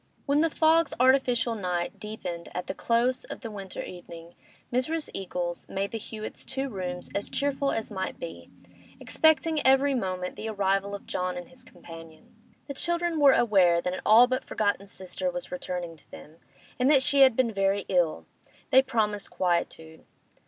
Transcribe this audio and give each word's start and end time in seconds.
When 0.25 0.41
the 0.41 0.49
fog's 0.49 0.95
artificial 0.99 1.53
night 1.53 1.99
deepened 1.99 2.49
at 2.55 2.65
the 2.65 2.73
close 2.73 3.23
of 3.25 3.41
the 3.41 3.51
winter 3.51 3.83
evening, 3.83 4.33
Mrs. 4.73 5.11
Eagles 5.13 5.69
made 5.69 5.91
the 5.91 5.99
Hewetts' 5.99 6.43
two 6.43 6.69
rooms 6.69 7.11
as 7.13 7.29
cheerful 7.29 7.71
as 7.71 7.91
might 7.91 8.17
be, 8.19 8.49
expecting 8.99 9.63
every 9.63 9.93
moment 9.93 10.37
the 10.37 10.49
arrival 10.49 10.95
of 10.95 11.05
John 11.05 11.37
and 11.37 11.49
his 11.49 11.63
companion. 11.63 12.35
The 12.65 12.73
children 12.73 13.19
were 13.19 13.33
aware 13.33 13.79
that 13.79 13.93
an 13.93 14.01
all 14.03 14.25
but 14.25 14.43
forgotten 14.43 14.87
sister 14.87 15.29
was 15.29 15.51
returning 15.51 15.95
to 15.97 16.09
them, 16.09 16.37
and 16.79 16.89
that 16.89 17.03
she 17.03 17.19
had 17.21 17.35
been 17.35 17.51
very 17.53 17.85
ill; 17.87 18.25
they 18.71 18.81
promised 18.81 19.29
quietude. 19.29 20.03